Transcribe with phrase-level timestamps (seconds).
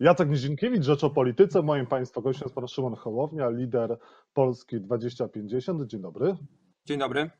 [0.00, 1.62] Jacek Nizinkiewicz, Rzecz o Polityce.
[1.62, 3.98] Moim Państwa gościem jest Pan Szymon Hołownia, lider
[4.34, 5.86] Polski 2050.
[5.86, 6.36] Dzień dobry.
[6.84, 7.30] Dzień dobry.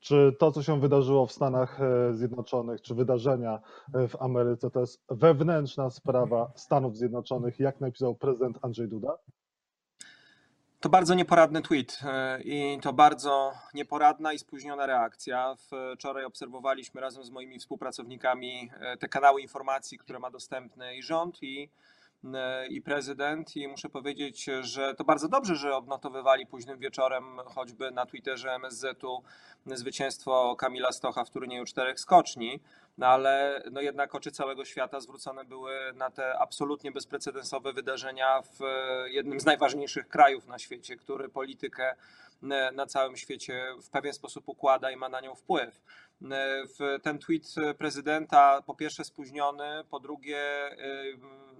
[0.00, 3.60] Czy to, co się wydarzyło w Stanach e, Zjednoczonych, czy wydarzenia
[3.94, 9.18] e, w Ameryce, to jest wewnętrzna sprawa Stanów Zjednoczonych, jak napisał prezydent Andrzej Duda?
[10.84, 15.56] To bardzo nieporadny tweet e, i to bardzo nieporadna i spóźniona reakcja.
[15.96, 21.70] Wczoraj obserwowaliśmy razem z moimi współpracownikami te kanały informacji, które ma dostępny i rząd, i
[22.70, 28.06] i prezydent i muszę powiedzieć, że to bardzo dobrze, że odnotowywali późnym wieczorem choćby na
[28.06, 29.22] Twitterze MSZ-u
[29.66, 32.60] zwycięstwo Kamila Stocha w turnieju czterech skoczni,
[32.98, 38.58] no ale no jednak oczy całego świata zwrócone były na te absolutnie bezprecedensowe wydarzenia w
[39.06, 41.94] jednym z najważniejszych krajów na świecie, który politykę
[42.72, 45.82] na całym świecie w pewien sposób układa i ma na nią wpływ.
[47.02, 50.40] Ten tweet prezydenta po pierwsze spóźniony, po drugie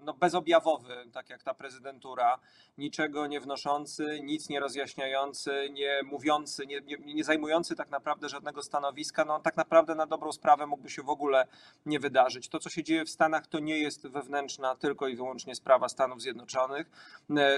[0.05, 2.39] no bezobjawowy, tak jak ta prezydentura,
[2.79, 8.63] niczego nie wnoszący, nic nie rozjaśniający, nie mówiący, nie, nie, nie zajmujący tak naprawdę żadnego
[8.63, 11.47] stanowiska, no tak naprawdę na dobrą sprawę mógłby się w ogóle
[11.87, 12.49] nie wydarzyć.
[12.49, 16.23] To, co się dzieje w Stanach, to nie jest wewnętrzna tylko i wyłącznie sprawa Stanów
[16.23, 16.91] Zjednoczonych.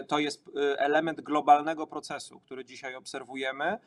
[0.09, 3.79] To jest e, element globalnego procesu, który dzisiaj obserwujemy E,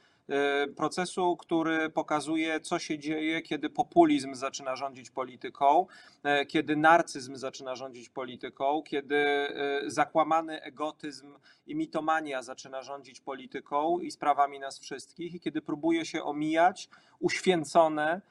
[0.76, 5.88] procesu, który pokazuje, co się dzieje, kiedy populizm zaczyna rządzić polityką,
[6.24, 11.34] e, kiedy narcyzm zaczyna rządzić polityką, kiedy e, zakłamany egotyzm
[11.68, 18.22] i mitomania zaczyna rządzić polityką i sprawami nas wszystkich, i kiedy próbuje się omijać uświęcone,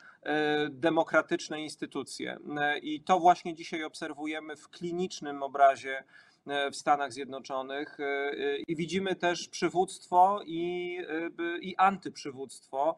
[0.71, 2.39] demokratyczne instytucje.
[2.83, 6.28] I to właśnie dzisiaj obserwujemy w klinicznym obrazie E,
[6.73, 8.33] w Stanach Zjednoczonych e,
[8.69, 12.97] i widzimy też przywództwo i, e, i antyprzywództwo.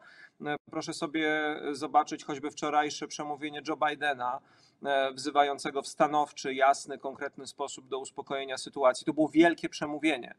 [0.71, 4.39] Proszę sobie zobaczyć choćby wczorajsze przemówienie Joe Bidena,
[5.13, 9.05] wzywającego w stanowczy, jasny, konkretny sposób do uspokojenia sytuacji.
[9.05, 10.33] To było wielkie przemówienie.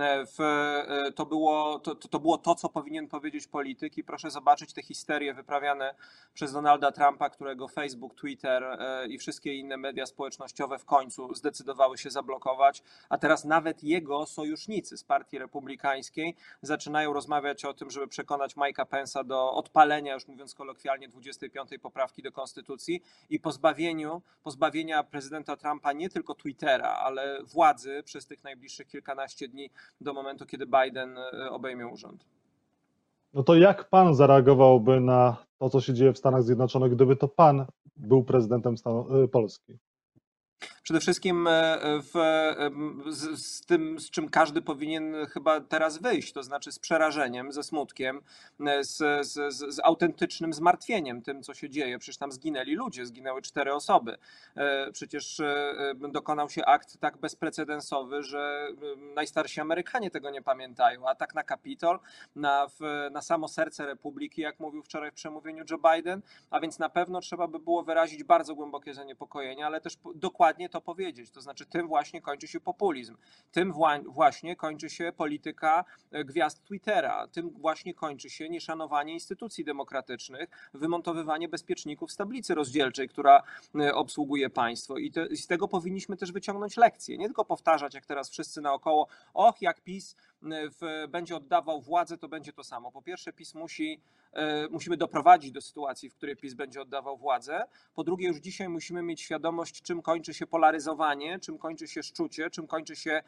[0.00, 4.30] E, w, e, to, było, to, to było to, co powinien powiedzieć polityk i proszę
[4.30, 5.94] zobaczyć te histerie wyprawiane
[6.34, 11.98] przez Donalda Trumpa, którego Facebook, Twitter e, i wszystkie inne media społecznościowe w końcu zdecydowały
[11.98, 18.08] się zablokować, a teraz nawet jego sojusznicy z partii republikańskiej zaczynają rozmawiać o tym, żeby
[18.08, 25.02] przekonać Mike'a Pence'a do odpalenia, już mówiąc kolokwialnie, 25 poprawki do konstytucji i pozbawieniu, pozbawienia
[25.02, 30.66] prezydenta Trumpa nie tylko Twittera, ale władzy przez tych najbliższych kilkanaście dni do momentu, kiedy
[30.66, 32.24] Biden e, obejmie urząd.
[33.34, 37.28] No to jak pan zareagowałby na to, co się dzieje w Stanach Zjednoczonych, gdyby to
[37.28, 38.74] pan był prezydentem
[39.24, 39.78] e, Polski?
[40.84, 42.12] Przede wszystkim e, w,
[43.06, 47.62] z, z, tym, z czym każdy powinien chyba teraz wyjść, to znaczy z przerażeniem, ze
[47.62, 48.20] smutkiem,
[48.60, 51.98] e, z, z, z autentycznym zmartwieniem tym, co się dzieje.
[51.98, 54.18] Przecież tam zginęli ludzie, zginęły cztery osoby.
[54.56, 55.42] E, przecież
[56.12, 58.68] dokonał się akt tak bezprecedensowy, że
[59.14, 61.08] najstarsi Amerykanie tego nie pamiętają.
[61.08, 61.98] Atak na Kapitol,
[62.36, 62.66] na,
[63.12, 67.20] na samo serce Republiki, jak mówił wczoraj w przemówieniu Joe Biden, a więc na pewno
[67.20, 71.30] trzeba by było wyrazić bardzo głębokie zaniepokojenie, ale też dokładnie to powiedzieć.
[71.30, 73.16] To znaczy, tym właśnie kończy się populizm,
[73.52, 73.72] tym
[74.08, 81.48] właśnie kończy się polityka e, gwiazd Twittera, tym właśnie kończy się nieszanowanie instytucji demokratycznych, wymontowywanie
[81.48, 83.42] bezpieczników z tablicy rozdzielczej, która
[83.80, 84.98] e, obsługuje państwo.
[84.98, 87.18] I, te, i z tego powinniśmy też wyciągnąć lekcje.
[87.18, 92.28] Nie tylko powtarzać, jak teraz wszyscy naokoło, och, jak PiS w, będzie oddawał władzę, to
[92.28, 92.92] będzie to samo.
[92.92, 94.23] Po pierwsze, PiS musi, e,
[94.70, 97.64] musimy doprowadzić do sytuacji, w której PiS będzie oddawał władzę.
[97.94, 102.50] Po drugie, już dzisiaj musimy mieć świadomość, czym kończy się polaryzowanie, czym kończy się szczucie,
[102.50, 103.22] czym kończy się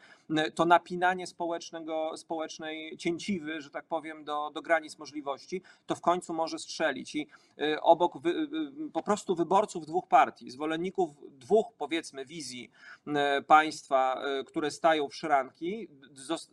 [0.55, 5.61] to napinanie społecznego, społecznej cięciwy, że tak powiem, do, do granic możliwości.
[5.85, 7.15] To w końcu może strzelić.
[7.15, 12.71] I e, obok wy, e, po prostu wyborców dwóch partii, zwolenników dwóch, powiedzmy, wizji
[13.47, 15.87] państwa, które stają w szranki,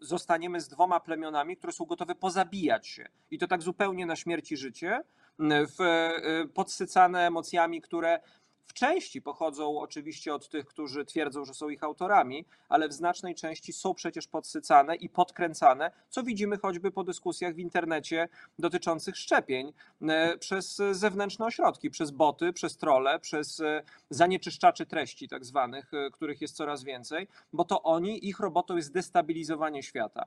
[0.00, 3.08] zostaniemy z dwoma plemionami, które są gotowe pozabijać się.
[3.30, 5.00] I to tak zupełnie na śmierć i życie,
[5.38, 8.20] w, e, podsycane emocjami, które
[8.66, 13.34] w części pochodzą oczywiście od tych, którzy twierdzą, że są ich autorami, ale w znacznej
[13.34, 18.28] części są przecież podsycane i podkręcane, co widzimy choćby po dyskusjach w internecie
[18.58, 19.72] dotyczących szczepień
[20.02, 26.10] e, przez zewnętrzne ośrodki, przez boty, przez trole, przez e, zanieczyszczaczy treści tak zwanych, e,
[26.10, 30.26] których jest coraz więcej, bo to oni, ich robotą jest destabilizowanie świata.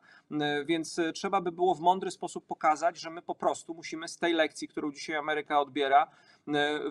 [0.65, 4.33] Więc trzeba by było w mądry sposób pokazać, że my po prostu musimy z tej
[4.33, 6.07] lekcji, którą dzisiaj Ameryka odbiera,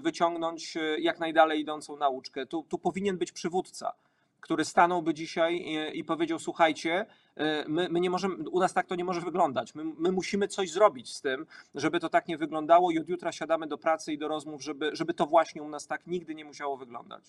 [0.00, 2.46] wyciągnąć jak najdalej dalej idącą nauczkę.
[2.46, 3.92] Tu, tu powinien być przywódca,
[4.40, 7.06] który stanąłby dzisiaj i, i powiedział: Słuchajcie,
[7.36, 9.74] e, my, my, nie możemy, u nas tak to nie może wyglądać.
[9.74, 13.32] My, my, musimy coś zrobić z tym, żeby to tak nie wyglądało, i od jutra
[13.32, 16.44] siadamy do pracy i do rozmów, żeby, żeby to właśnie u nas tak nigdy nie
[16.44, 17.22] musiało wyglądać.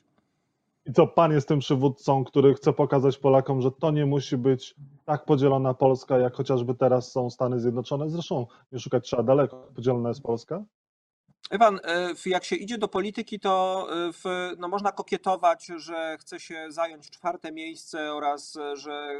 [0.85, 4.75] I co, pan jest tym przywódcą, który chce pokazać Polakom, że to nie musi być
[5.05, 8.09] tak podzielona Polska, jak chociażby teraz są Stany Zjednoczone?
[8.09, 10.63] Zresztą nie szukać trzeba daleko, podzielona jest Polska?
[11.51, 11.79] Iwan,
[12.25, 17.51] jak się idzie do polityki, to w, no można kokietować, że chce się zająć czwarte
[17.51, 19.19] miejsce oraz że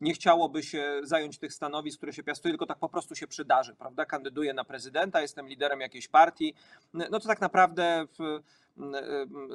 [0.00, 3.74] nie chciałoby się zająć tych stanowisk, które się piastuje, tylko tak po prostu się przydarzy,
[3.74, 4.04] prawda?
[4.04, 6.54] Kandyduję na prezydenta, jestem liderem jakiejś partii.
[6.94, 8.40] No to tak naprawdę w,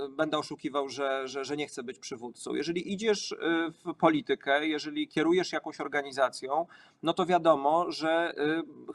[0.09, 2.56] będę oszukiwał, że, że, że nie chcę być przywódcą.
[2.56, 3.36] Jeżeli idziesz
[3.86, 6.65] w politykę, jeżeli kierujesz jakąś organizacją,
[7.03, 8.33] no to wiadomo, że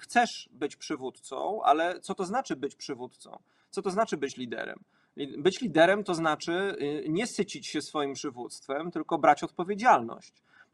[0.01, 3.39] chcesz być przywódcą, ale co to znaczy być przywódcą?
[3.71, 4.81] Co to znaczy być liderem?
[5.39, 6.77] Być liderem to znaczy
[7.09, 10.33] nie sycić się swoim przywództwem, tylko brać odpowiedzialność.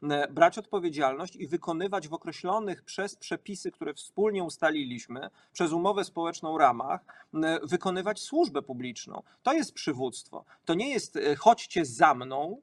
[0.09, 6.57] E, brać odpowiedzialność i wykonywać w określonych przez przepisy, które wspólnie ustaliliśmy, przez umowę społeczną
[6.57, 7.01] ramach,
[7.33, 9.23] e, wykonywać służbę publiczną.
[9.43, 10.45] To jest przywództwo.
[10.65, 12.61] To nie jest e, chodźcie za mną,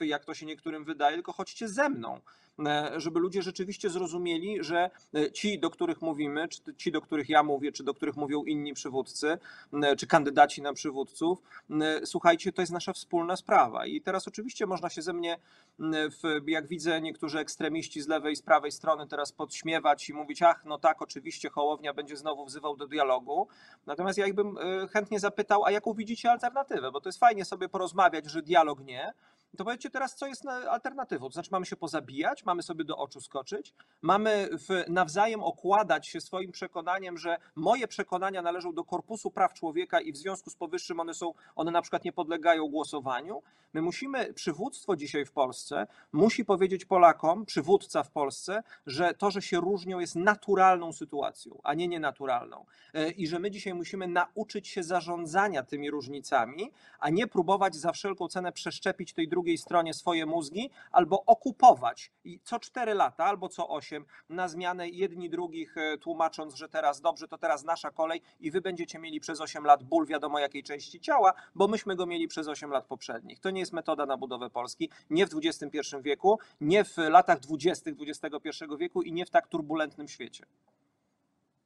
[0.00, 2.20] jak to się niektórym wydaje, tylko chodźcie ze mną.
[2.58, 7.28] E, żeby ludzie rzeczywiście zrozumieli, że e, ci, do których mówimy, czy ci, do których
[7.28, 9.38] ja mówię, czy do których mówią inni przywódcy,
[9.72, 11.42] e, czy kandydaci na przywódców,
[12.04, 13.86] słuchajcie, to jest nasza wspólna sprawa.
[13.86, 15.38] I teraz oczywiście można się ze mnie,
[16.46, 20.64] jak widzę niektórzy ekstremiści z lewej i z prawej strony teraz podśmiewać i mówić, ach,
[20.64, 23.48] no tak, oczywiście Hołownia będzie znowu wzywał do dialogu.
[23.86, 24.56] Natomiast ja bym
[24.92, 26.92] chętnie zapytał, a jaką widzicie alternatywę?
[26.92, 29.12] Bo to jest fajnie sobie porozmawiać, że dialog nie,
[29.56, 31.26] to powiedzcie teraz, co jest alternatywą.
[31.26, 36.20] To znaczy, mamy się pozabijać, mamy sobie do oczu skoczyć, mamy w, nawzajem okładać się
[36.20, 41.00] swoim przekonaniem, że moje przekonania należą do korpusu praw człowieka i w związku z powyższym
[41.00, 43.42] one są, one na przykład nie podlegają głosowaniu.
[43.72, 49.42] My musimy, przywództwo dzisiaj w Polsce musi powiedzieć Polakom, przywódca w Polsce, że to, że
[49.42, 52.64] się różnią jest naturalną sytuacją, a nie nienaturalną.
[52.94, 57.92] E, I że my dzisiaj musimy nauczyć się zarządzania tymi różnicami, a nie próbować za
[57.92, 63.24] wszelką cenę przeszczepić tej drugiej drugiej stronie swoje mózgi, albo okupować i co 4 lata
[63.24, 67.90] albo co 8 na zmianę jedni drugich e, tłumacząc, że teraz dobrze, to teraz nasza
[67.90, 71.96] kolej i wy będziecie mieli przez 8 lat ból wiadomo jakiej części ciała, bo myśmy
[71.96, 73.40] go mieli przez 8 lat poprzednich.
[73.40, 77.90] To nie jest metoda na budowę Polski, nie w XXI wieku, nie w latach 20.
[77.90, 80.46] XXI wieku i nie w tak turbulentnym świecie.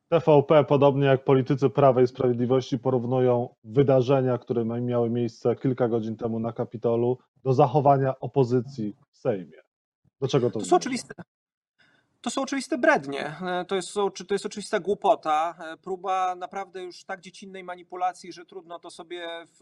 [0.09, 6.41] TVP, podobnie jak politycy Prawa i Sprawiedliwości, porównują wydarzenia, które miały miejsce kilka godzin temu
[6.41, 9.59] na Kapitolu, do zachowania opozycji w Sejmie.
[10.21, 11.15] Do czego to, to są oczywiste,
[12.21, 13.37] to są oczywiste brednie.
[13.69, 15.55] To jest, to jest oczywista głupota.
[15.83, 19.61] Próba naprawdę już tak dziecinnej manipulacji, że trudno to sobie w,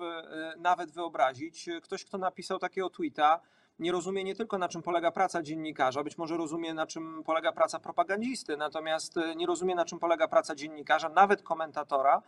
[0.59, 1.69] nawet wyobrazić.
[1.83, 3.41] Ktoś, kto napisał takiego tweeta,
[3.79, 7.53] nie rozumie nie tylko na czym polega praca dziennikarza, być może rozumie na czym polega
[7.53, 12.23] praca propagandzisty, natomiast e, nie rozumie na czym polega praca dziennikarza, nawet komentatora,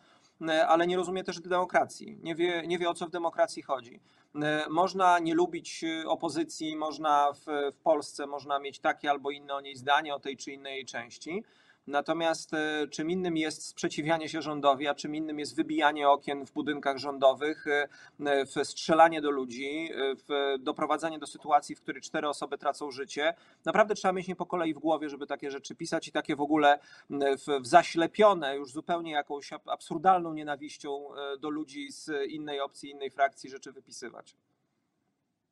[0.48, 2.18] e, ale nie rozumie też demokracji.
[2.22, 4.00] Nie wie, nie wie o co w demokracji chodzi.
[4.34, 9.60] E, można nie lubić opozycji, można w, w Polsce można mieć takie albo inne o
[9.60, 11.44] niej zdanie o tej czy innej części
[11.88, 16.52] Natomiast e, czym innym jest sprzeciwianie się rządowi, a czym innym jest wybijanie okien w
[16.52, 19.90] budynkach rządowych, e, strzelanie do ludzi,
[20.30, 23.34] e, doprowadzanie do sytuacji, w której cztery osoby tracą życie.
[23.64, 26.40] Naprawdę trzeba mieć nie po kolei w głowie, żeby takie rzeczy pisać i takie w
[26.40, 26.78] ogóle
[27.10, 31.08] w, zaślepione już zupełnie jakąś absurdalną nienawiścią
[31.40, 34.36] do ludzi z innej opcji, innej frakcji rzeczy wypisywać.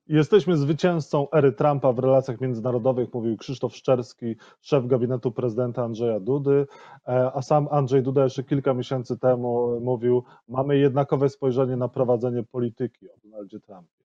[0.08, 6.66] Jesteśmy zwycięzcą ery Trumpa w relacjach międzynarodowych, mówił Krzysztof Szczerski, szef gabinetu prezydenta Andrzeja Dudy,
[7.09, 12.42] e, a sam Andrzej Duda jeszcze kilka miesięcy temu mówił, mamy jednakowe spojrzenie na prowadzenie
[12.42, 14.04] polityki o Donaldzie Trumpie.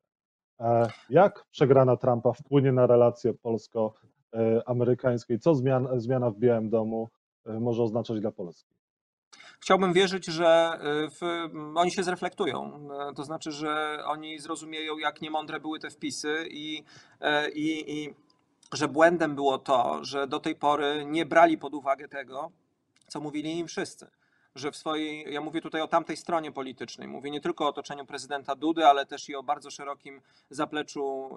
[0.60, 5.40] E, jak przegrana Trumpa wpłynie na relacje polsko-amerykańskie?
[5.40, 5.56] Co
[5.96, 7.10] zmiana, w Białym Domu
[7.46, 8.81] e, może oznaczać dla Polski?
[9.62, 11.22] Chciałbym wierzyć, że y, w,
[11.76, 12.90] oni się zreflektują.
[13.12, 16.84] Y, to znaczy, że oni zrozumieją, jak niemądre były te wpisy i,
[17.22, 18.16] y, i, i
[18.74, 22.52] że błędem było to, że do tej pory nie brali pod uwagę tego,
[23.08, 24.08] co mówili im wszyscy.
[24.56, 28.06] Że w swojej, ja mówię tutaj o tamtej stronie politycznej, mówię nie tylko o otoczeniu
[28.06, 31.30] prezydenta Dudy, ale też i o bardzo szerokim zapleczu,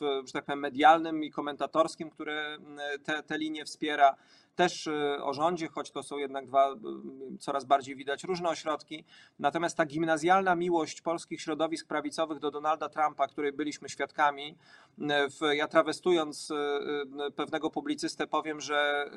[0.00, 2.58] w, że tak powiem, medialnym i komentatorskim, które
[3.04, 4.16] te, te linie wspiera
[4.54, 9.04] też y, o rządzie, choć to są jednak dwa y, coraz bardziej widać różne ośrodki.
[9.38, 14.56] Natomiast ta gimnazjalna miłość polskich środowisk prawicowych do Donalda Trumpa, której byliśmy świadkami,
[14.98, 16.52] y, w, ja trawestując
[17.36, 19.10] pewnego publicystę powiem, że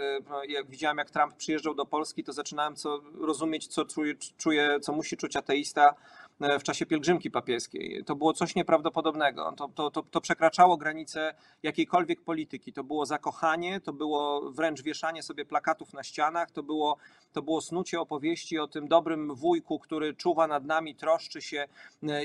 [0.48, 4.94] jak widziałem jak Trump przyjeżdżał do Polski, to zaczynałem co, rozumieć, co czuje, czuje, co
[4.94, 5.96] musi czuć ateista,
[6.40, 8.04] w czasie pielgrzymki papieskiej.
[8.06, 9.54] To było coś nieprawdopodobnego.
[9.58, 12.74] To, to, to, to przekraczało granice jakiejkolwiek polityki.
[12.74, 16.98] To było zakochanie, to było wręcz wieszanie sobie plakatów na ścianach, to było,
[17.34, 21.68] to było snucie opowieści o tym dobrym wujku, który czuwa nad nami, troszczy się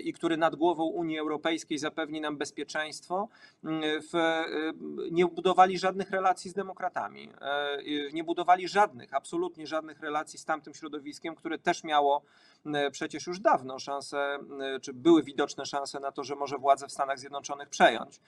[0.05, 3.29] i który nad głową Unii Europejskiej zapewni nam bezpieczeństwo.
[4.13, 4.43] W,
[5.11, 7.29] nie budowali żadnych relacji z demokratami.
[8.13, 12.23] Nie budowali żadnych, absolutnie żadnych relacji z tamtym środowiskiem, które też miało
[12.91, 14.39] przecież już dawno szanse,
[14.83, 18.21] czy były widoczne szanse na to, że może władzę w Stanach Zjednoczonych przejąć.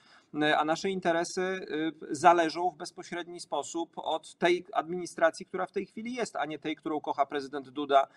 [0.57, 1.65] A nasze interesy
[2.11, 6.75] zależą w bezpośredni sposób od tej administracji, która w tej chwili jest, a nie tej,
[6.75, 8.07] którą kocha prezydent Duda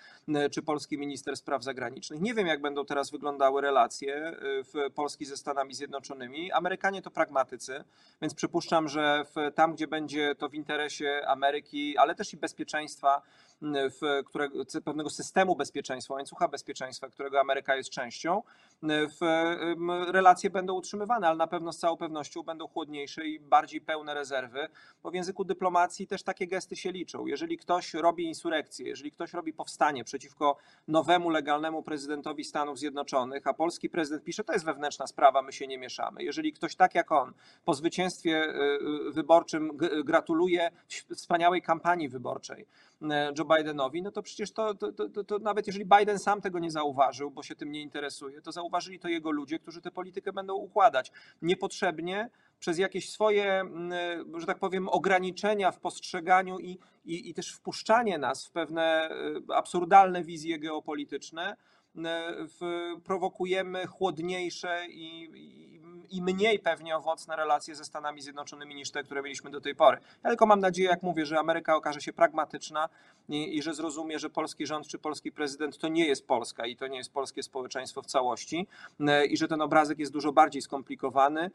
[0.50, 2.20] czy polski minister spraw zagranicznych.
[2.20, 6.52] Nie wiem, jak będą teraz wyglądały relacje w Polski ze Stanami Zjednoczonymi.
[6.52, 7.84] Amerykanie to pragmatycy,
[8.22, 13.22] więc przypuszczam, że w, tam, gdzie będzie to w interesie Ameryki, ale też i bezpieczeństwa,
[13.62, 18.42] w którego, pewnego systemu bezpieczeństwa, łańcucha bezpieczeństwa, którego Ameryka jest częścią,
[18.82, 19.20] w,
[20.08, 24.68] relacje będą utrzymywane, ale na pewno z całą pewnością będą chłodniejsze i bardziej pełne rezerwy,
[25.02, 27.26] bo w języku dyplomacji też takie gesty się liczą.
[27.26, 30.56] Jeżeli ktoś robi insurekcję, jeżeli ktoś robi powstanie przeciwko
[30.88, 35.66] nowemu, legalnemu prezydentowi Stanów Zjednoczonych, a polski prezydent pisze, to jest wewnętrzna sprawa, my się
[35.66, 36.22] nie mieszamy.
[36.22, 37.32] Jeżeli ktoś tak jak on
[37.64, 38.54] po zwycięstwie
[39.10, 39.70] wyborczym
[40.04, 40.70] gratuluje
[41.16, 42.66] wspaniałej kampanii wyborczej,
[43.38, 46.70] Joe Bidenowi, no to przecież to, to, to, to, nawet jeżeli Biden sam tego nie
[46.70, 50.54] zauważył, bo się tym nie interesuje, to zauważyli to jego ludzie, którzy tę politykę będą
[50.54, 51.12] układać.
[51.42, 53.64] Niepotrzebnie przez jakieś swoje,
[54.36, 59.10] że tak powiem, ograniczenia w postrzeganiu i, i, i też wpuszczanie nas w pewne
[59.54, 61.56] absurdalne wizje geopolityczne,
[63.04, 69.22] prowokujemy chłodniejsze i, i, i, mniej pewnie owocne relacje ze Stanami Zjednoczonymi niż te, które
[69.22, 69.98] mieliśmy do tej pory.
[70.24, 72.88] Ja tylko mam nadzieję, jak mówię, że Ameryka okaże się pragmatyczna
[73.28, 76.76] i, i że zrozumie, że polski rząd czy polski prezydent to nie jest Polska i
[76.76, 78.66] to nie jest polskie społeczeństwo w całości
[79.28, 81.50] i że ten obrazek jest dużo bardziej skomplikowany,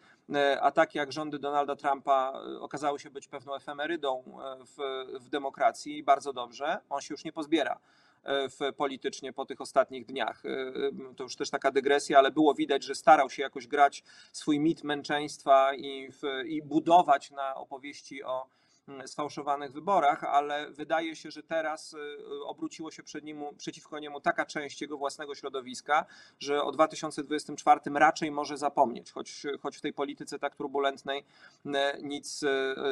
[0.62, 4.24] a tak jak rządy Donalda Trumpa okazały się być pewną efemerydą
[4.60, 7.80] w, w demokracji, bardzo dobrze, on się już nie pozbiera
[8.26, 10.44] w, politycznie po tych ostatnich dniach.
[11.18, 14.84] To już też taka dygresja, ale było widać, że starał się jakoś grać swój mit
[14.84, 18.48] męczeństwa i, w, i budować na opowieści o
[19.06, 21.96] sfałszowanych wyborach, ale wydaje się, że teraz
[22.46, 26.06] obróciło się przed nim, przeciwko niemu taka część jego własnego środowiska,
[26.40, 31.26] że o 2024 raczej może zapomnieć, choć, choć w tej polityce tak turbulentnej
[32.04, 32.42] nic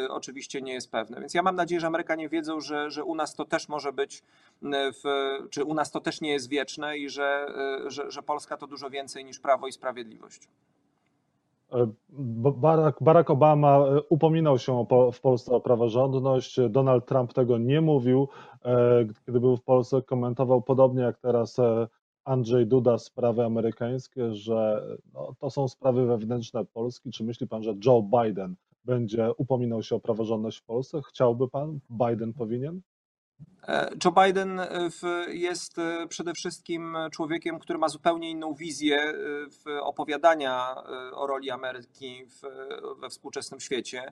[0.10, 1.20] oczywiście nie jest pewne.
[1.20, 4.24] Więc ja mam nadzieję, że Amerykanie wiedzą, że, że u nas to też może być,
[4.64, 5.04] w,
[5.50, 7.54] czy u nas to też nie jest wieczne i że,
[7.88, 10.48] że, że Polska to dużo więcej niż prawo i sprawiedliwość.
[12.56, 17.82] Barack, Barack Obama e, upominał się o, w Polsce o praworządność, Donald Trump tego nie
[17.82, 18.28] mówił,
[19.26, 21.88] kiedy był w Polsce, komentował podobnie jak teraz e,
[22.26, 24.84] Andrzej Duda sprawy amerykańskie, że
[25.14, 27.12] no, to są sprawy wewnętrzne Polski.
[27.12, 31.02] Czy myśli pan, że Joe Biden będzie upominał się o praworządność w Polsce?
[31.08, 31.80] Chciałby pan?
[31.90, 32.82] Biden powinien?
[33.70, 34.68] E, Joe Biden e,
[35.28, 39.14] jest e, przede wszystkim człowiekiem, który ma zupełnie inną wizję
[39.82, 40.76] opowiadania
[41.14, 42.26] o roli Ameryki
[43.00, 44.12] we współczesnym świecie.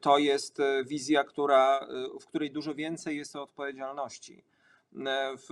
[0.00, 1.86] To jest wizja, która,
[2.20, 4.44] w której dużo więcej jest odpowiedzialności.
[5.48, 5.50] W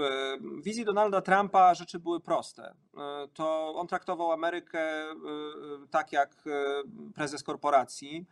[0.62, 2.74] wizji Donalda Trumpa rzeczy były proste.
[3.34, 5.04] To on traktował Amerykę
[5.90, 6.36] tak jak
[7.14, 8.26] prezes korporacji,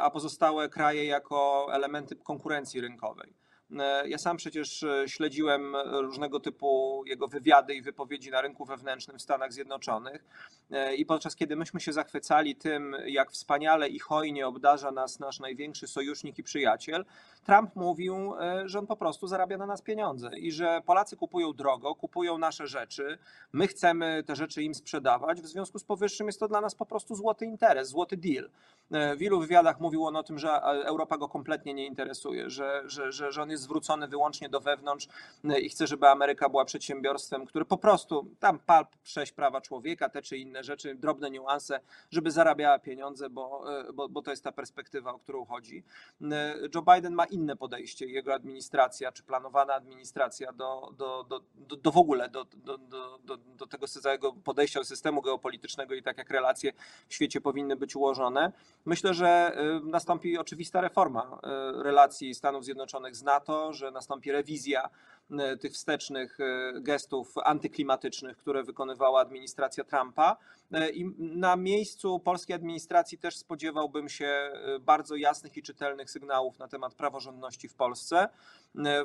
[0.00, 3.34] a pozostałe kraje jako elementy konkurencji rynkowej.
[3.80, 9.18] E, ja sam przecież e, śledziłem różnego typu jego wywiady i wypowiedzi na rynku wewnętrznym
[9.18, 10.24] w Stanach Zjednoczonych
[10.70, 15.40] e, i podczas kiedy myśmy się zachwycali tym, jak wspaniale i hojnie obdarza nas nasz
[15.40, 17.04] największy sojusznik i przyjaciel,
[17.44, 18.32] Trump mówił,
[18.64, 22.66] że on po prostu zarabia na nas pieniądze i że Polacy kupują drogo, kupują nasze
[22.66, 23.18] rzeczy,
[23.52, 26.86] my chcemy te rzeczy im sprzedawać, w związku z powyższym jest to dla nas po
[26.86, 28.50] prostu złoty interes, złoty deal.
[28.90, 33.12] W wielu wywiadach mówił on o tym, że Europa go kompletnie nie interesuje, że, że,
[33.12, 35.08] że, że on jest zwrócony wyłącznie do wewnątrz
[35.44, 40.08] y, i chce, żeby Ameryka była przedsiębiorstwem, które po prostu tam pal przejść prawa człowieka,
[40.08, 44.44] te czy inne rzeczy, drobne niuanse, żeby zarabiała pieniądze, bo, y, bo, bo to jest
[44.44, 45.84] ta perspektywa, o którą chodzi.
[46.22, 46.26] Y,
[46.74, 51.90] Joe Biden ma inne podejście, jego administracja, czy planowana administracja do, do, do, do, do
[51.90, 56.30] w ogóle do, do, do, do tego całego podejścia do systemu geopolitycznego i tak jak
[56.30, 56.72] relacje
[57.08, 58.52] w świecie powinny być ułożone.
[58.84, 61.40] Myślę, że nastąpi oczywista reforma
[61.74, 64.90] relacji Stanów Zjednoczonych z NATO, to, że nastąpi rewizja
[65.30, 70.36] e, tych wstecznych e, gestów antyklimatycznych, które wykonywała administracja Trumpa.
[70.72, 76.68] E, I na miejscu polskiej administracji też spodziewałbym się bardzo jasnych i czytelnych sygnałów na
[76.68, 78.28] temat praworządności w Polsce,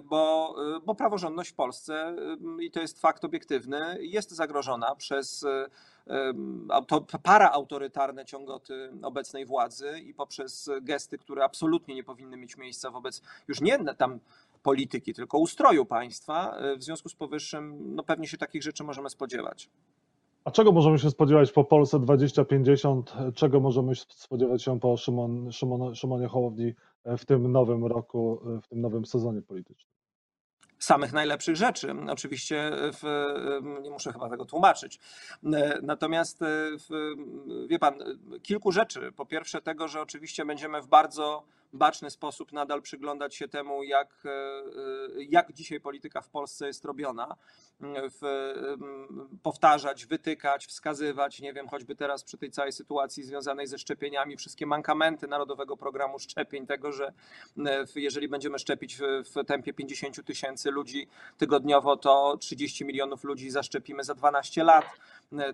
[0.03, 2.15] bo, bo praworządność w Polsce,
[2.59, 5.45] i to jest fakt obiektywny, jest zagrożona przez
[6.69, 13.21] auto, paraautorytarne ciągoty obecnej władzy i poprzez gesty, które absolutnie nie powinny mieć miejsca wobec
[13.47, 14.19] już nie tam
[14.63, 16.57] polityki, tylko ustroju państwa.
[16.57, 19.69] E, W związku z powyższym, no pewnie się takich rzeczy możemy spodziewać.
[20.43, 23.13] A czego możemy się spodziewać po Polsce 2050?
[23.35, 26.73] Czego możemy spodziewać się po Szymon, Szymon, Szymonie Hołowni
[27.05, 29.96] w tym nowym roku, w tym nowym sezonie politycznym?
[30.79, 31.95] Samych najlepszych rzeczy.
[32.09, 33.25] Oczywiście w,
[33.81, 34.99] nie muszę chyba tego tłumaczyć.
[35.81, 36.39] Natomiast
[36.89, 37.15] w,
[37.67, 37.99] wie pan,
[38.43, 39.11] kilku rzeczy.
[39.11, 41.43] Po pierwsze tego, że oczywiście będziemy w bardzo
[41.73, 44.23] baczny sposób nadal przyglądać się temu, jak,
[45.29, 47.35] jak dzisiaj polityka w Polsce jest robiona.
[48.21, 48.53] W,
[49.43, 54.65] powtarzać, wytykać, wskazywać, nie wiem, choćby teraz przy tej całej sytuacji związanej ze szczepieniami, wszystkie
[54.65, 57.13] mankamenty Narodowego Programu Szczepień, tego, że
[57.57, 61.07] w, jeżeli będziemy szczepić w, tempie 50 tysięcy ludzi
[61.37, 64.85] tygodniowo, to 30 milionów ludzi zaszczepimy za 12 lat.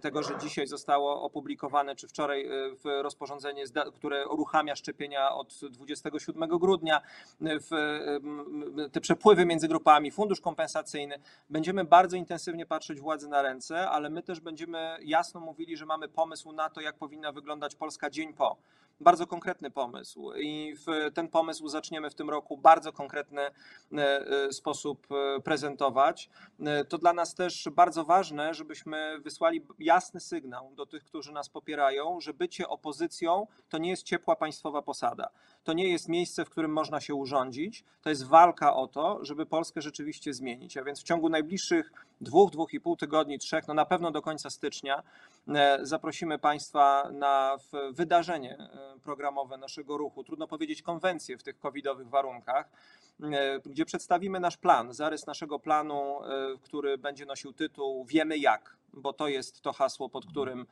[0.02, 2.50] Tego, że dzisiaj zostało opublikowane, czy wczoraj
[2.84, 3.64] w rozporządzenie,
[3.96, 5.54] które uruchamia szczepienia od
[6.04, 7.02] 27 grudnia,
[7.42, 8.00] w
[8.92, 11.16] te przepływy między grupami, fundusz kompensacyjny.
[11.50, 16.08] Będziemy bardzo intensywnie patrzeć władzy na ręce, ale my też będziemy jasno mówili, że mamy
[16.08, 18.58] pomysł na to, jak powinna wyglądać Polska dzień po.
[19.04, 20.76] Bardzo konkretny pomysł i
[21.14, 23.52] ten pomysł zaczniemy w tym roku bardzo konkretny e,
[23.98, 26.30] e, sposób e, prezentować.
[26.90, 32.22] To dla nas też bardzo ważne, żebyśmy wysłali jasny sygnał do tych, którzy nas popierają,
[32.22, 35.30] że bycie opozycją to nie jest ciepła państwowa posada.
[35.64, 37.84] To nie jest miejsce, w którym można się urządzić.
[38.02, 40.78] To jest walka o to, żeby Polskę rzeczywiście zmienić.
[40.78, 41.92] A więc w ciągu najbliższych
[42.24, 45.04] dwóch, dwóch i pół tygodni, trzech, no na pewno do końca stycznia
[45.48, 47.58] e, zaprosimy Państwa na
[47.92, 50.24] wydarzenie e, programowe naszego ruchu.
[50.24, 52.70] Trudno powiedzieć konwencję w tych covidowych warunkach,
[53.66, 56.28] gdzie przedstawimy nasz plan, zarys naszego planu, e,
[56.62, 60.66] który będzie nosił tytuł Wiemy jak, bo to jest to hasło, pod którym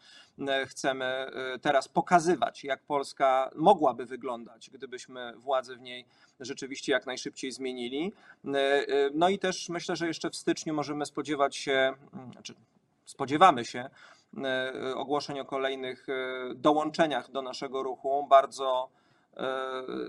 [0.48, 6.06] e, chcemy e, teraz pokazywać, jak Polska mogłaby wyglądać, gdybyśmy władzę w niej
[6.40, 8.14] rzeczywiście jak najszybciej zmienili.
[8.46, 12.56] E, e, No i też myślę, że jeszcze w styczniu możemy spodziewać się, mm, znaczy
[13.06, 13.90] spodziewamy się
[14.38, 16.14] e, ogłoszeń o kolejnych e,
[16.56, 19.11] dołączeniach do naszego ruchu, bardzo e,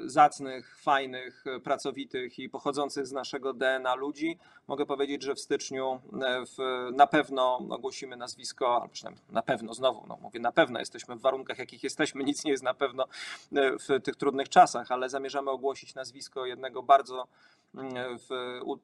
[0.04, 4.38] zacnych, fajnych, e, pracowitych i pochodzących z naszego DNA ludzi.
[4.68, 6.56] Mogę powiedzieć, że w styczniu e, w,
[6.96, 11.20] na pewno ogłosimy nazwisko, albo przynajmniej na pewno, znowu, no mówię na pewno, jesteśmy w
[11.20, 15.50] warunkach, jakich jesteśmy, nic nie jest na pewno e, w tych trudnych czasach, ale zamierzamy
[15.50, 17.26] ogłosić nazwisko jednego bardzo
[17.74, 18.78] mm, w, u,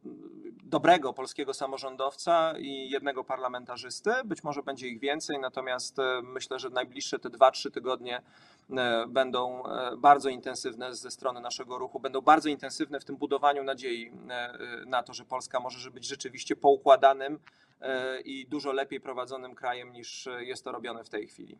[0.65, 4.11] dobrego polskiego samorządowca i jednego parlamentarzysty.
[4.25, 8.23] Być może będzie ich więcej, natomiast e, myślę, że najbliższe te 2-3 tygodnie
[8.71, 9.97] e, będą e,
[10.29, 14.53] bardzo intensywne ze strony naszego ruchu, będą bardzo intensywne w tym budowaniu nadziei e,
[14.87, 17.39] na to, że Polska może być rzeczywiście poukładanym
[17.81, 21.59] e, i dużo lepiej prowadzonym krajem niż e, jest to robione w tej chwili.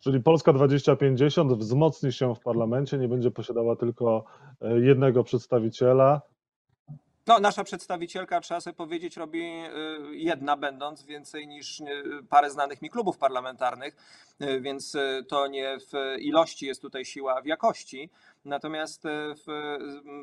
[0.00, 4.24] Czyli Polska 2050 wzmocni się w parlamencie, nie będzie posiadała tylko
[4.60, 6.22] jednego przedstawiciela.
[7.26, 11.84] No, nasza przedstawicielka, trzeba sobie powiedzieć, robi y, jedna, będąc więcej niż y,
[12.28, 13.96] parę znanych mi klubów parlamentarnych,
[14.42, 14.96] y, więc
[15.28, 18.10] to nie w ilości jest tutaj siła, a w jakości.
[18.44, 19.46] Natomiast y, w,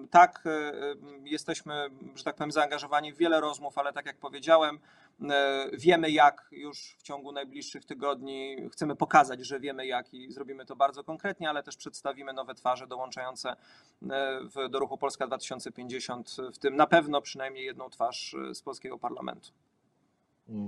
[0.10, 5.26] tak, y, jesteśmy, że tak powiem, zaangażowani w wiele rozmów, ale tak jak powiedziałem, y,
[5.74, 10.76] wiemy jak już w ciągu najbliższych tygodni, chcemy pokazać, że wiemy jak i zrobimy to
[10.76, 13.56] bardzo konkretnie, ale też przedstawimy nowe twarze dołączające
[14.56, 18.98] w, do ruchu Polska 2050, w tym na pewno przynajmniej jedną twarz e, z polskiego
[18.98, 19.50] parlamentu.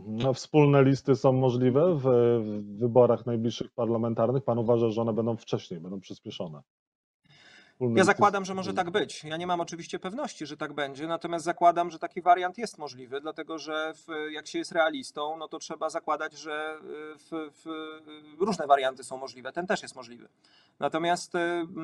[0.08, 2.08] No, wspólne listy są możliwe w
[2.78, 4.44] wyborach najbliższych parlamentarnych.
[4.44, 6.62] Pan uważa, że one będą wcześniej, będą przyspieszone?
[7.96, 9.24] Ja zakładam, że może tak być.
[9.24, 13.22] Ja nie mam oczywiście pewności, że tak będzie, natomiast zakładam, że taki wariant jest możliwy,
[13.22, 17.66] dlatego że w, jak się jest realistą, no to trzeba zakładać, że y, w, w,
[18.40, 19.52] różne warianty są możliwe.
[19.52, 20.28] Ten też jest możliwy.
[20.80, 21.40] Natomiast y,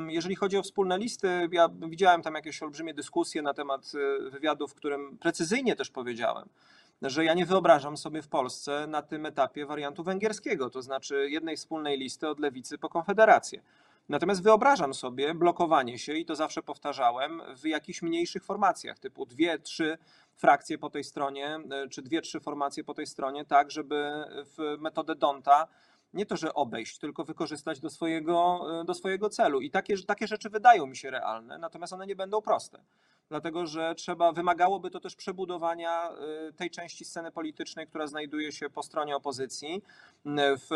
[0.07, 3.91] jeżeli chodzi o wspólne listy, ja widziałem tam jakieś olbrzymie dyskusje na temat
[4.27, 6.49] y, wywiadu, w którym precyzyjnie też powiedziałem,
[7.01, 11.57] że ja nie wyobrażam sobie w Polsce na tym etapie wariantu węgierskiego, to znaczy jednej
[11.57, 13.61] wspólnej listy od lewicy po konfederację.
[14.09, 19.59] Natomiast wyobrażam sobie blokowanie się, i to zawsze powtarzałem, w jakichś mniejszych formacjach, typu dwie,
[19.59, 19.97] trzy
[20.35, 24.25] frakcje po tej stronie, y, czy dwie, trzy formacje po tej stronie, tak, żeby
[24.57, 25.67] w metodę Donta
[26.13, 29.61] nie to, że obejść, tylko wykorzystać do swojego, e, do swojego celu.
[29.61, 32.83] I takie, takie rzeczy wydają mi się realne, natomiast one nie będą proste.
[33.29, 38.69] Dlatego, że trzeba, wymagałoby to też przebudowania e, tej części sceny politycznej, która znajduje się
[38.69, 39.81] po stronie opozycji,
[40.25, 40.71] w,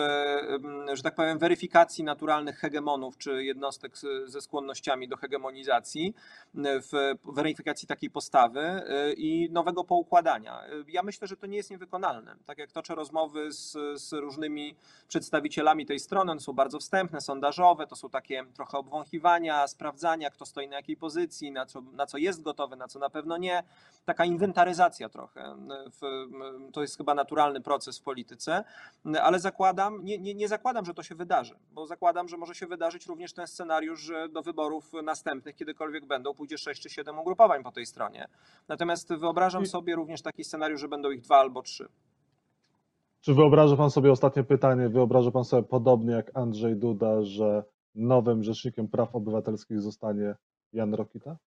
[0.89, 6.13] e, że tak powiem, weryfikacji naturalnych hegemonów czy jednostek ze skłonnościami do hegemonizacji,
[6.53, 8.81] w weryfikacji takiej postawy
[9.17, 10.63] i nowego poukładania.
[10.87, 12.35] Ja myślę, że to nie jest niewykonalne.
[12.45, 14.75] Tak jak toczę rozmowy z, z różnymi
[15.07, 20.45] przedstawicielami tej strony, one są bardzo wstępne, sondażowe, to są takie trochę obwąchiwania, sprawdzania, kto
[20.45, 23.63] stoi na jakiej pozycji, na co, na co jest gotowy, na co na pewno nie.
[24.05, 25.55] Taka inwentaryzacja trochę.
[26.73, 28.63] To jest chyba naturalny proces w polityce,
[29.21, 32.67] ale zakładam, nie, nie, nie zakładam, że to się wydarzy, bo zakładam, że może się
[32.67, 37.63] wydarzyć również ten scenariusz, że do wyborów następnych, kiedykolwiek będą, pójdzie 6 czy 7 ugrupowań
[37.63, 38.27] po tej stronie.
[38.67, 41.89] Natomiast wyobrażam sobie również taki scenariusz, że będą ich dwa albo trzy.
[43.21, 47.63] Czy wyobraża pan sobie, ostatnie pytanie, wyobraża pan sobie podobnie jak Andrzej Duda, że
[47.95, 50.35] nowym rzecznikiem praw obywatelskich zostanie
[50.73, 51.37] Jan Rokita?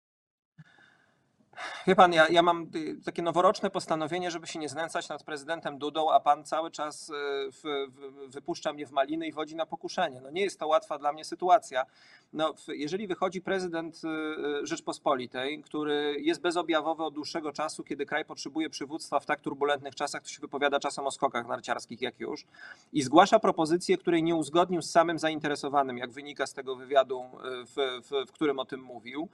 [1.86, 5.78] Wie pan, ja, ja mam y, takie noworoczne postanowienie, żeby się nie znęcać nad prezydentem
[5.78, 7.12] Dudą, a pan cały czas y,
[7.52, 10.20] w, w, wypuszcza mnie w maliny i wodzi na pokuszenie.
[10.20, 11.86] No nie jest to łatwa dla mnie sytuacja.
[12.32, 18.70] No, jeżeli wychodzi prezydent y, Rzeczpospolitej, który jest bezobjawowy od dłuższego czasu, kiedy kraj potrzebuje
[18.70, 22.44] przywództwa w tak turbulentnych czasach, to się wypowiada czasem o skokach narciarskich jak już,
[22.92, 28.00] i zgłasza propozycję, której nie uzgodnił z samym zainteresowanym, jak wynika z tego wywiadu, w,
[28.10, 29.28] w, którym o tym mówił,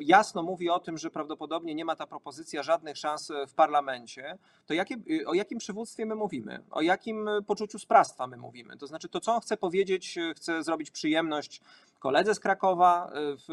[0.00, 4.74] jasno mówi o tym, że prawdopodobnie nie ma ta propozycja żadnych szans w parlamencie, to
[4.74, 6.62] jakie, y, o jakim przywództwie my mówimy?
[6.70, 8.76] O jakim y, poczuciu sprawstwa my mówimy?
[8.76, 11.60] To znaczy to, co on chce powiedzieć, chce zrobić przyjemność
[12.00, 13.50] koledze z Krakowa, y, w,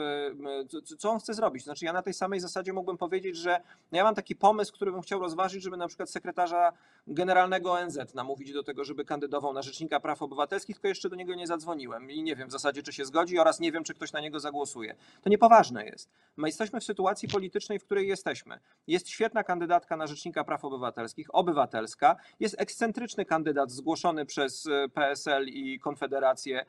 [0.91, 1.63] y, co- on chce zrobić?
[1.63, 5.01] Znaczy ja na tej samej zasadzie mógłbym powiedzieć, że ja mam taki pomysł, który bym
[5.01, 6.73] chciał rozważyć, żeby na przykład sekretarza
[7.07, 11.35] generalnego ONZ namówić do tego, żeby kandydował na Rzecznika Praw Obywatelskich, tylko jeszcze do niego
[11.35, 14.13] nie zadzwoniłem i nie wiem w zasadzie, czy się zgodzi oraz nie wiem, czy ktoś
[14.13, 14.95] na niego zagłosuje.
[15.21, 16.09] To niepoważne jest.
[16.37, 18.59] My jesteśmy w sytuacji politycznej, w której jesteśmy.
[18.87, 22.15] Jest świetna kandydatka na Rzecznika Praw Obywatelskich, obywatelska.
[22.39, 26.65] Jest ekscentryczny kandydat zgłoszony przez e, PSL i Konfederację.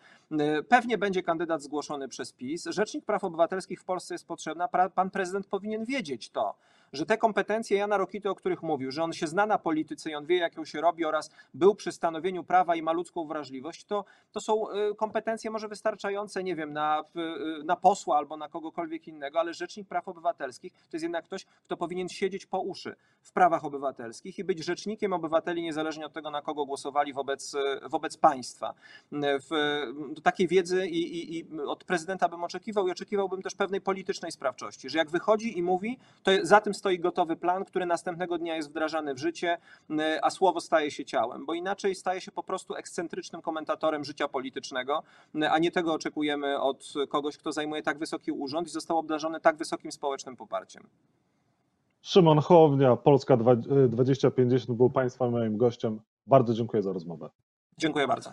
[0.69, 2.65] Pewnie będzie kandydat zgłoszony przez PiS.
[2.71, 4.65] Rzecznik Praw Obywatelskich w Polsce jest potrzebny.
[4.65, 6.55] a pra- Pan prezydent powinien wiedzieć to,
[6.93, 10.15] że te kompetencje Jana Rokity, o których mówił, że on się zna na polityce i
[10.15, 13.85] on wie, jak ją się robi oraz był przy stanowieniu prawa i ma ludzką wrażliwość,
[13.85, 18.49] to, to są e, kompetencje może wystarczające, nie wiem, na, w- na posła albo na
[18.49, 22.97] kogokolwiek innego, ale Rzecznik Praw Obywatelskich to jest jednak ktoś, kto powinien siedzieć po uszy
[23.23, 27.89] w prawach obywatelskich i być rzecznikiem obywateli niezależnie od tego, na kogo głosowali wobec, e,
[27.89, 28.75] wobec państwa.
[29.13, 34.33] W, takiej wiedzy i, i, i od prezydenta bym oczekiwał i oczekiwałbym też pewnej politycznej
[34.33, 38.57] sprawczości, że jak wychodzi i mówi, to za tym stoi gotowy plan, który następnego dnia
[38.57, 39.59] jest wdrażany w życie,
[39.99, 44.29] e, a słowo staje się ciałem, bo inaczej staje się po prostu ekscentrycznym komentatorem życia
[44.29, 45.03] politycznego,
[45.43, 49.41] e, a nie tego oczekujemy od kogoś, kto zajmuje tak wysoki urząd i został obdarzony
[49.41, 50.83] tak wysokim społecznym poparciem.
[52.03, 56.01] Szymon Hołownia, Polska dwa- 2050 był państwa moim gościem.
[56.27, 57.31] Bardzo dziękuję za rozmowę.
[57.79, 58.31] Dziękuję bardzo.